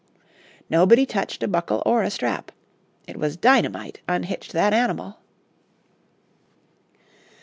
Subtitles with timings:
[0.67, 2.51] Nobody touched a buckle or a strap.
[3.07, 5.19] It was dynamite unhitched that animal."